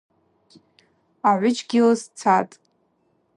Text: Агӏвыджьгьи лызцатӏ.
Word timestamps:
Агӏвыджьгьи 1.29 1.79
лызцатӏ. 1.87 2.53